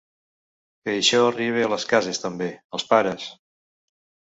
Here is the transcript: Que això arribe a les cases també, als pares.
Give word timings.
Que 0.83 0.95
això 1.01 1.21
arribe 1.27 1.67
a 1.67 1.69
les 1.75 1.87
cases 1.95 2.25
també, 2.27 2.51
als 2.79 2.91
pares. 2.95 3.33